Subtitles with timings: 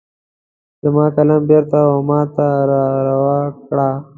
[0.83, 3.89] زما قلم بیرته وماته را روا کړه